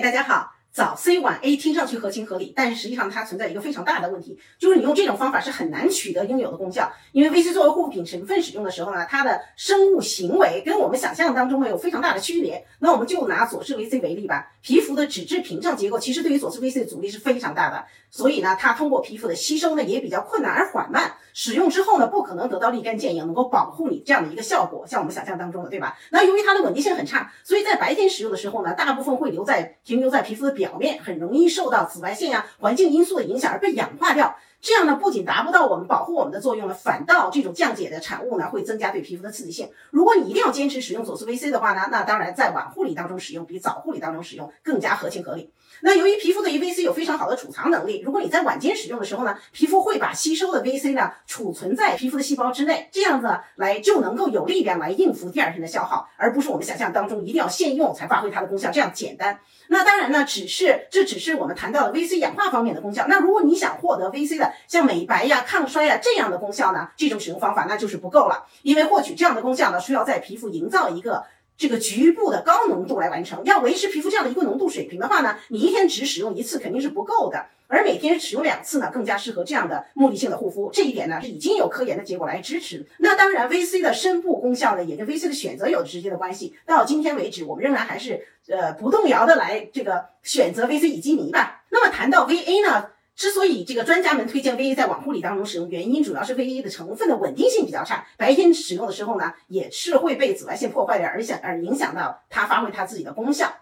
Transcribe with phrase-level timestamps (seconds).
[0.00, 0.53] 大家好。
[0.74, 6.92] 早 C 晚 A 听上去合情合理，但是实际上它存在一个非常大的问题，就是你用这种方法是很难取得应有的功效。
[7.12, 12.66] 因为 VC 作为护肤品成分使用的时候呢，它的生物行为跟我们想象当中呢有非常大的区别。
[12.80, 21.14] 那我们就拿左氏 VC 为例吧，皮肤的脂质屏障结构其实对于左氏 VC 的阻力是非常大的，所以呢，它通过皮肤的吸收呢也比较困难而缓慢。
[21.36, 25.96] 使用之后呢，不可能得到立竿见影，能够保护你这样的一个效果，像我们想象当中的，对吧？
[26.10, 34.34] 那由于它的稳定性很差，所以在白天使用的时候呢，大部分会留在停留在皮肤的表表面，很容易受到紫外线呀、环境因素的影响而被氧化掉。
[34.64, 39.68] 这样呢，不仅达不到我们保护我们的作用呢，反倒这种降解的产物呢，会增加对皮肤的刺激性。
[39.90, 45.50] 如果你一定要坚持使用左思 VC 的话呢，那当然在晚护理当中使用比早护理当中使用更加合情合理。
[45.82, 59.38] 那由于皮肤的 VC 有非常好的储藏能力，如果你在晚间使用的时候呢，皮肤会把吸收的 VC 呢储存在皮肤的细胞之内，这样子来就能够有力量来应付第二天的消耗，而不是我们想象当中一定要现用才发挥它的功效这样简单。
[59.68, 63.04] 那当然呢，只是这只是我们谈到的 VC 氧化方面的功效。
[63.08, 71.24] 那如果你想获得 VC 的像美白呀、抗衰呀这样的功效呢，这种使用方法那就是不够了，因为获取这样的功效呢，需要在皮肤营造一个。
[71.56, 80.68] 这个局部的高浓度来完成，要维持皮肤这样的一个浓度水平的话呢，你一天只使用一次肯定是不够的，而每天使用两次呢，更加适合这样的目的性的护肤。
[80.72, 82.84] 这一点呢是已经有科研的结果来支持。
[82.98, 86.56] 那当然，VC 的深部功效呢，也跟 VC 的选择有直接的关系。
[86.66, 91.62] 到今天为止，我们仍然还是呃不动摇的来这个选择 VC 乙基醚吧。
[91.70, 92.88] 那么谈到 VA 呢？
[93.16, 103.54] 之所以这个专家们推荐 VA 在网护理当中使用，原因主要是 VA 的成分的稳定性比较差，白天使用的时候呢，也是会被紫外线破坏的，而响而影响到它发挥它自己的功效。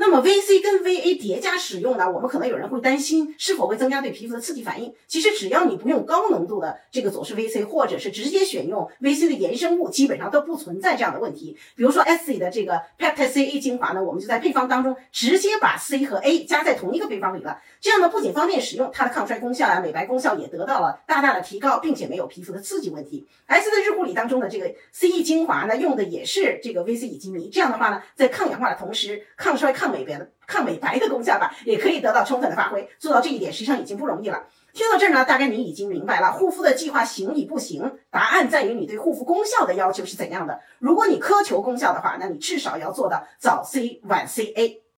[0.00, 2.10] 那么 VC 跟 VA 叠加使用呢？
[2.10, 4.94] 我们可能有人会担心是否会增加对皮肤的刺激反应。
[5.06, 11.54] 其实只要你不用高浓度的这个左氏 VC，或者是直接选用 VC 的衍生物，基本上都不存在这样的问题。
[11.76, 17.60] 比如说 S 的这个 Peptide C A 精华呢，我们就在配方当中直接把 C 和 A 加在同一个配方里了。
[17.78, 23.28] 这样呢，不仅方便使用，它的抗衰功效啊、美白功效也得到了大大的提高，并且没有皮肤的刺激问题。
[23.44, 30.30] S 的日护理当中的这个 C E 精华呢，用的也是这个 VC 乙基醚，这样的话呢，在抗氧化的同时，抗衰抗美白的。
[30.46, 32.88] 抗美白的功效吧，也可以得到充分的发挥。
[32.98, 34.46] 做到这一点，实际上已经不容易了。
[34.72, 40.60] 听到这儿呢，大概你已经明白了护肤的计划行与不行，答案在于你对护肤功效的要求是怎样的。
[40.80, 44.82] 如果你苛求功效的话，那你至少要做到早 C 晚 C A。